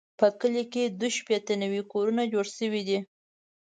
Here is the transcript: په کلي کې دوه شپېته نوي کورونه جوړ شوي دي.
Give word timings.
په 0.19 0.27
کلي 0.39 0.63
کې 0.73 0.83
دوه 0.99 1.09
شپېته 1.17 1.53
نوي 1.63 1.81
کورونه 1.91 2.23
جوړ 2.33 2.45
شوي 2.57 2.81
دي. 2.87 2.99